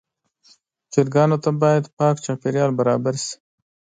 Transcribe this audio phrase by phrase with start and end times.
[0.91, 3.35] چرګانو ته باید پاک چاپېریال برابر شي.